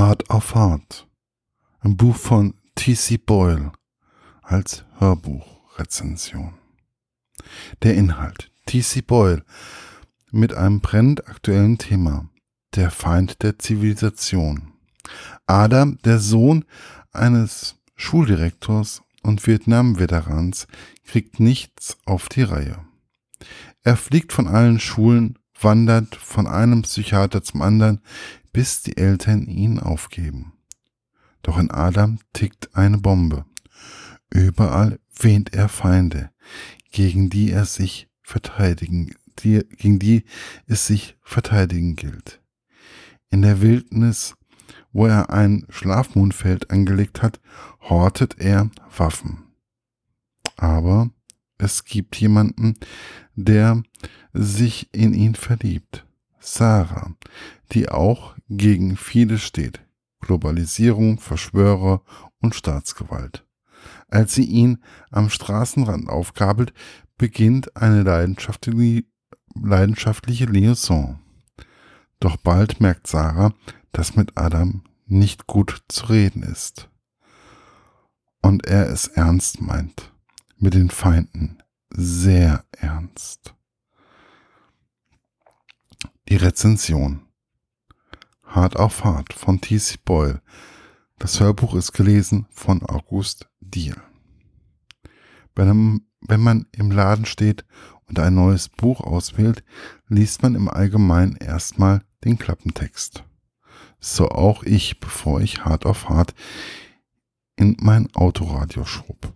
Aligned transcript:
Hard 0.00 0.30
auf 0.30 0.54
Hard. 0.54 1.06
Ein 1.80 1.98
Buch 1.98 2.16
von 2.16 2.54
T.C. 2.74 3.18
Boyle 3.18 3.70
als 4.40 4.86
Hörbuchrezension. 4.96 6.54
Der 7.82 7.96
Inhalt. 7.96 8.50
T.C. 8.64 9.02
Boyle 9.02 9.44
mit 10.30 10.54
einem 10.54 10.80
brennend 10.80 11.28
aktuellen 11.28 11.76
Thema. 11.76 12.30
Der 12.76 12.90
Feind 12.90 13.42
der 13.42 13.58
Zivilisation. 13.58 14.72
Adam, 15.44 15.98
der 16.02 16.18
Sohn 16.18 16.64
eines 17.12 17.76
Schuldirektors 17.94 19.02
und 19.22 19.46
Vietnam-Veterans, 19.46 20.66
kriegt 21.04 21.40
nichts 21.40 21.98
auf 22.06 22.30
die 22.30 22.44
Reihe. 22.44 22.78
Er 23.82 23.98
fliegt 23.98 24.32
von 24.32 24.48
allen 24.48 24.80
Schulen, 24.80 25.38
wandert 25.60 26.16
von 26.16 26.46
einem 26.46 26.80
Psychiater 26.82 27.42
zum 27.42 27.60
anderen, 27.60 28.00
bis 28.52 28.82
die 28.82 28.96
Eltern 28.96 29.46
ihn 29.46 29.78
aufgeben. 29.78 30.52
Doch 31.42 31.58
in 31.58 31.70
Adam 31.70 32.18
tickt 32.32 32.74
eine 32.74 32.98
Bombe. 32.98 33.44
Überall 34.30 34.98
wähnt 35.18 35.54
er 35.54 35.68
Feinde, 35.68 36.30
gegen 36.90 37.30
die 37.30 37.50
er 37.50 37.64
sich 37.64 38.08
verteidigen, 38.22 39.14
die, 39.40 39.64
gegen 39.76 39.98
die 39.98 40.24
es 40.66 40.86
sich 40.86 41.16
verteidigen 41.22 41.96
gilt. 41.96 42.40
In 43.30 43.42
der 43.42 43.60
Wildnis, 43.60 44.34
wo 44.92 45.06
er 45.06 45.30
ein 45.30 45.66
Schlafmondfeld 45.68 46.70
angelegt 46.70 47.22
hat, 47.22 47.40
hortet 47.80 48.38
er 48.38 48.70
Waffen. 48.96 49.44
Aber 50.56 51.10
es 51.58 51.84
gibt 51.84 52.16
jemanden, 52.16 52.76
der 53.34 53.82
sich 54.32 54.88
in 54.92 55.14
ihn 55.14 55.34
verliebt. 55.34 56.06
Sarah, 56.40 57.14
die 57.72 57.88
auch 57.88 58.34
gegen 58.48 58.96
vieles 58.96 59.42
steht. 59.42 59.80
Globalisierung, 60.20 61.18
Verschwörer 61.18 62.02
und 62.40 62.54
Staatsgewalt. 62.54 63.46
Als 64.08 64.34
sie 64.34 64.44
ihn 64.44 64.82
am 65.10 65.30
Straßenrand 65.30 66.08
aufgabelt, 66.08 66.72
beginnt 67.16 67.76
eine 67.76 68.02
leidenschaftliche, 68.02 69.04
leidenschaftliche 69.54 70.46
Liaison. 70.46 71.20
Doch 72.18 72.36
bald 72.36 72.80
merkt 72.80 73.06
Sarah, 73.06 73.54
dass 73.92 74.16
mit 74.16 74.36
Adam 74.36 74.82
nicht 75.06 75.46
gut 75.46 75.82
zu 75.88 76.06
reden 76.06 76.42
ist. 76.42 76.88
Und 78.42 78.66
er 78.66 78.88
es 78.88 79.06
ernst 79.06 79.60
meint. 79.60 80.12
Mit 80.56 80.74
den 80.74 80.90
Feinden. 80.90 81.62
Sehr 81.90 82.64
ernst. 82.72 83.54
Die 86.30 86.36
Rezension. 86.36 87.22
Hart 88.44 88.76
auf 88.76 89.02
Hart 89.02 89.32
von 89.32 89.60
T.C. 89.60 89.96
Boyle. 90.04 90.40
Das 91.18 91.40
Hörbuch 91.40 91.74
ist 91.74 91.90
gelesen 91.90 92.46
von 92.52 92.84
August 92.84 93.48
Diehl. 93.58 94.00
Wenn, 95.56 96.06
wenn 96.20 96.40
man 96.40 96.66
im 96.70 96.92
Laden 96.92 97.24
steht 97.24 97.64
und 98.06 98.20
ein 98.20 98.36
neues 98.36 98.68
Buch 98.68 99.00
auswählt, 99.00 99.64
liest 100.06 100.44
man 100.44 100.54
im 100.54 100.68
Allgemeinen 100.68 101.34
erstmal 101.34 102.04
den 102.24 102.38
Klappentext. 102.38 103.24
So 103.98 104.28
auch 104.28 104.62
ich, 104.62 105.00
bevor 105.00 105.40
ich 105.40 105.64
hart 105.64 105.84
auf 105.84 106.08
hart 106.08 106.32
in 107.56 107.76
mein 107.80 108.08
Autoradio 108.14 108.84
schob. 108.84 109.34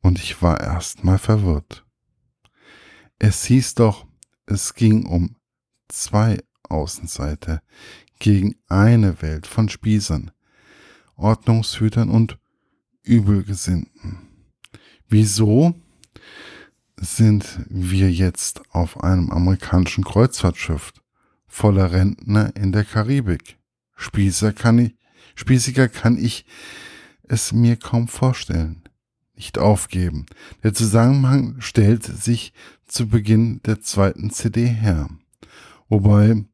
Und 0.00 0.18
ich 0.18 0.40
war 0.40 0.62
erstmal 0.62 1.18
verwirrt. 1.18 1.84
Es 3.18 3.44
hieß 3.44 3.74
doch, 3.74 4.06
es 4.46 4.72
ging 4.72 5.04
um 5.04 5.36
zwei 5.92 6.38
Außenseiter 6.64 7.62
gegen 8.18 8.56
eine 8.68 9.20
Welt 9.22 9.46
von 9.46 9.68
Spießern, 9.68 10.30
Ordnungshütern 11.16 12.08
und 12.08 12.38
Übelgesinnten. 13.02 14.28
Wieso 15.08 15.74
sind 16.96 17.60
wir 17.68 18.10
jetzt 18.10 18.62
auf 18.70 19.02
einem 19.02 19.30
amerikanischen 19.30 20.04
Kreuzfahrtschiff 20.04 20.92
voller 21.46 21.92
Rentner 21.92 22.54
in 22.56 22.72
der 22.72 22.84
Karibik? 22.84 23.58
Spießer 23.96 24.52
kann 24.52 24.78
ich, 24.78 24.94
spießiger 25.34 25.88
kann 25.88 26.16
ich 26.16 26.46
es 27.24 27.52
mir 27.52 27.76
kaum 27.76 28.08
vorstellen. 28.08 28.82
Nicht 29.34 29.58
aufgeben. 29.58 30.26
Der 30.62 30.74
Zusammenhang 30.74 31.60
stellt 31.60 32.04
sich 32.04 32.52
zu 32.86 33.08
Beginn 33.08 33.60
der 33.64 33.80
zweiten 33.80 34.30
CD 34.30 34.66
her. 34.66 35.08
Wobei 35.92 36.46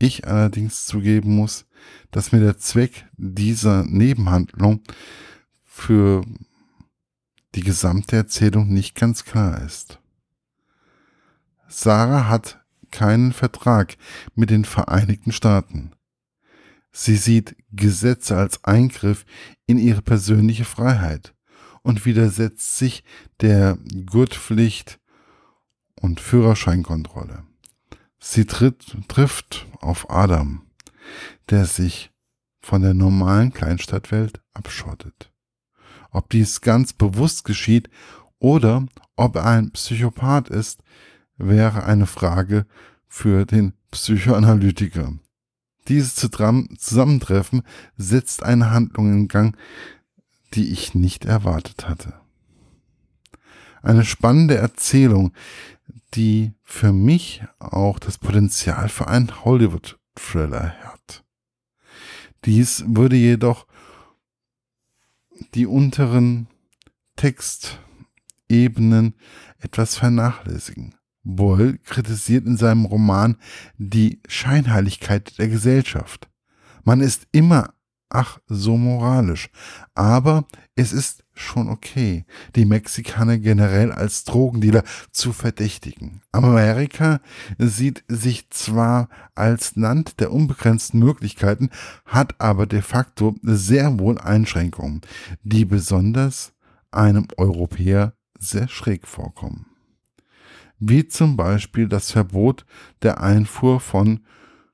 ich 0.00 0.26
allerdings 0.26 0.86
zugeben 0.86 1.36
muss, 1.36 1.64
dass 2.10 2.32
mir 2.32 2.40
der 2.40 2.58
Zweck 2.58 3.06
dieser 3.16 3.84
Nebenhandlung 3.84 4.82
für 5.62 6.24
die 7.54 7.60
gesamte 7.60 8.16
Erzählung 8.16 8.66
nicht 8.66 8.96
ganz 8.96 9.24
klar 9.24 9.62
ist. 9.62 10.00
Sarah 11.68 12.28
hat 12.28 12.60
keinen 12.90 13.32
Vertrag 13.32 13.96
mit 14.34 14.50
den 14.50 14.64
Vereinigten 14.64 15.30
Staaten. 15.30 15.92
Sie 16.90 17.18
sieht 17.18 17.54
Gesetze 17.70 18.36
als 18.36 18.64
Eingriff 18.64 19.24
in 19.66 19.78
ihre 19.78 20.02
persönliche 20.02 20.64
Freiheit 20.64 21.32
und 21.82 22.06
widersetzt 22.06 22.76
sich 22.76 23.04
der 23.40 23.78
Gurtpflicht 24.04 24.98
und 26.00 26.18
Führerscheinkontrolle. 26.18 27.44
Sie 28.24 28.46
tritt, 28.46 28.96
trifft 29.08 29.66
auf 29.80 30.08
Adam, 30.08 30.62
der 31.50 31.66
sich 31.66 32.12
von 32.60 32.80
der 32.80 32.94
normalen 32.94 33.52
Kleinstadtwelt 33.52 34.40
abschottet. 34.54 35.32
Ob 36.12 36.30
dies 36.30 36.60
ganz 36.60 36.92
bewusst 36.92 37.42
geschieht 37.42 37.90
oder 38.38 38.86
ob 39.16 39.34
er 39.34 39.46
ein 39.46 39.72
Psychopath 39.72 40.50
ist, 40.50 40.84
wäre 41.36 41.84
eine 41.84 42.06
Frage 42.06 42.64
für 43.08 43.44
den 43.44 43.72
Psychoanalytiker. 43.90 45.14
Dieses 45.88 46.14
Zusammentreffen 46.14 47.62
setzt 47.96 48.44
eine 48.44 48.70
Handlung 48.70 49.12
in 49.12 49.26
Gang, 49.26 49.56
die 50.54 50.70
ich 50.70 50.94
nicht 50.94 51.24
erwartet 51.24 51.88
hatte. 51.88 52.14
Eine 53.82 54.04
spannende 54.04 54.54
Erzählung, 54.54 55.32
die 56.14 56.54
für 56.62 56.92
mich 56.92 57.42
auch 57.58 57.98
das 57.98 58.18
Potenzial 58.18 58.88
für 58.88 59.08
einen 59.08 59.44
Hollywood-Thriller 59.44 60.74
hat. 60.84 61.24
Dies 62.44 62.84
würde 62.86 63.16
jedoch 63.16 63.66
die 65.54 65.66
unteren 65.66 66.48
Textebenen 67.16 69.14
etwas 69.58 69.96
vernachlässigen. 69.96 70.94
Boyle 71.24 71.78
kritisiert 71.78 72.46
in 72.46 72.56
seinem 72.56 72.84
Roman 72.84 73.36
die 73.78 74.20
Scheinheiligkeit 74.26 75.38
der 75.38 75.48
Gesellschaft. 75.48 76.28
Man 76.84 77.00
ist 77.00 77.28
immer 77.30 77.74
ach 78.12 78.38
so 78.46 78.76
moralisch, 78.76 79.48
aber 79.94 80.44
es 80.74 80.92
ist 80.92 81.21
schon 81.42 81.68
okay, 81.68 82.24
die 82.56 82.64
Mexikaner 82.64 83.38
generell 83.38 83.92
als 83.92 84.24
Drogendealer 84.24 84.84
zu 85.10 85.32
verdächtigen. 85.32 86.22
Amerika 86.32 87.20
sieht 87.58 88.04
sich 88.08 88.50
zwar 88.50 89.08
als 89.34 89.76
Land 89.76 90.20
der 90.20 90.32
unbegrenzten 90.32 91.00
Möglichkeiten, 91.00 91.70
hat 92.06 92.40
aber 92.40 92.66
de 92.66 92.82
facto 92.82 93.34
sehr 93.42 93.98
wohl 93.98 94.18
Einschränkungen, 94.18 95.02
die 95.42 95.64
besonders 95.64 96.52
einem 96.90 97.26
Europäer 97.36 98.14
sehr 98.38 98.68
schräg 98.68 99.06
vorkommen. 99.06 99.66
Wie 100.78 101.06
zum 101.06 101.36
Beispiel 101.36 101.88
das 101.88 102.10
Verbot 102.10 102.66
der 103.02 103.20
Einfuhr 103.20 103.80
von 103.80 104.20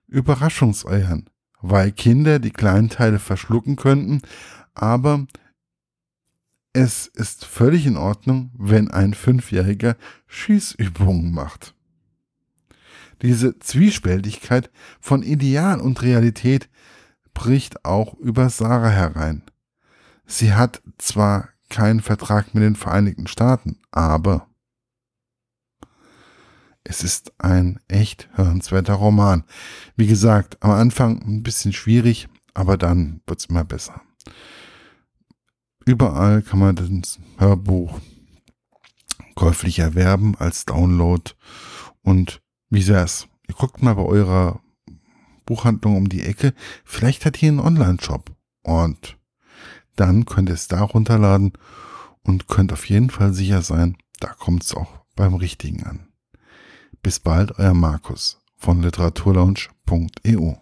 Überraschungseiern, 0.06 1.28
weil 1.60 1.92
Kinder 1.92 2.38
die 2.38 2.50
kleinen 2.50 2.88
Teile 2.88 3.18
verschlucken 3.18 3.76
könnten, 3.76 4.22
aber 4.74 5.26
es 6.78 7.08
ist 7.08 7.44
völlig 7.44 7.86
in 7.86 7.96
Ordnung, 7.96 8.52
wenn 8.56 8.88
ein 8.88 9.12
Fünfjähriger 9.12 9.96
Schießübungen 10.28 11.32
macht. 11.32 11.74
Diese 13.20 13.58
Zwiespältigkeit 13.58 14.70
von 15.00 15.24
Ideal 15.24 15.80
und 15.80 16.02
Realität 16.02 16.68
bricht 17.34 17.84
auch 17.84 18.14
über 18.14 18.48
Sarah 18.48 18.90
herein. 18.90 19.42
Sie 20.24 20.54
hat 20.54 20.80
zwar 20.98 21.48
keinen 21.68 22.00
Vertrag 22.00 22.54
mit 22.54 22.62
den 22.62 22.76
Vereinigten 22.76 23.26
Staaten, 23.26 23.80
aber 23.90 24.46
es 26.84 27.02
ist 27.02 27.32
ein 27.38 27.80
echt 27.88 28.28
hörenswerter 28.34 28.94
Roman. 28.94 29.42
Wie 29.96 30.06
gesagt, 30.06 30.62
am 30.62 30.70
Anfang 30.70 31.20
ein 31.22 31.42
bisschen 31.42 31.72
schwierig, 31.72 32.28
aber 32.54 32.76
dann 32.76 33.20
wird 33.26 33.40
es 33.40 33.46
immer 33.46 33.64
besser. 33.64 34.00
Überall 35.88 36.42
kann 36.42 36.58
man 36.58 36.76
das 36.76 37.18
Hörbuch 37.38 37.98
käuflich 39.34 39.78
erwerben 39.78 40.34
als 40.36 40.66
Download. 40.66 41.32
Und 42.02 42.42
wie 42.68 42.86
wär's? 42.88 43.26
Ihr 43.48 43.54
guckt 43.54 43.82
mal 43.82 43.94
bei 43.94 44.02
eurer 44.02 44.60
Buchhandlung 45.46 45.96
um 45.96 46.10
die 46.10 46.24
Ecke. 46.24 46.52
Vielleicht 46.84 47.24
hat 47.24 47.42
ihr 47.42 47.48
einen 47.48 47.60
Online-Shop. 47.60 48.36
Und 48.64 49.16
dann 49.96 50.26
könnt 50.26 50.50
ihr 50.50 50.56
es 50.56 50.68
da 50.68 50.82
runterladen 50.82 51.54
und 52.22 52.48
könnt 52.48 52.70
auf 52.74 52.86
jeden 52.90 53.08
Fall 53.08 53.32
sicher 53.32 53.62
sein, 53.62 53.96
da 54.20 54.34
kommt 54.34 54.64
es 54.64 54.74
auch 54.74 55.06
beim 55.16 55.36
Richtigen 55.36 55.84
an. 55.84 56.08
Bis 57.00 57.18
bald, 57.18 57.58
euer 57.58 57.72
Markus 57.72 58.42
von 58.56 58.82
literaturlaunch.eu. 58.82 60.52